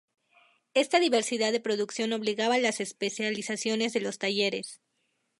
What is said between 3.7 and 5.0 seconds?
de los talleres.